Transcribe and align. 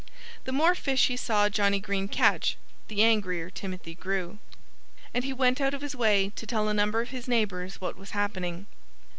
The 0.45 0.51
more 0.51 0.73
fish 0.73 1.09
he 1.09 1.15
saw 1.15 1.47
Johnnie 1.47 1.79
Green 1.79 2.07
catch, 2.07 2.57
the 2.87 3.03
angrier 3.03 3.51
Timothy 3.51 3.93
grew. 3.93 4.39
And 5.13 5.23
he 5.23 5.31
went 5.31 5.61
out 5.61 5.75
of 5.75 5.81
his 5.83 5.95
way 5.95 6.29
to 6.37 6.47
tell 6.47 6.67
a 6.67 6.73
number 6.73 7.01
of 7.01 7.09
his 7.11 7.27
neighbors 7.27 7.79
what 7.79 7.97
was 7.97 8.09
happening. 8.09 8.65